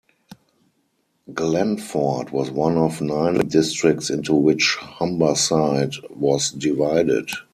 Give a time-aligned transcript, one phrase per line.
[1.31, 7.27] Glanford was one of nine districts into which Humberside was divided.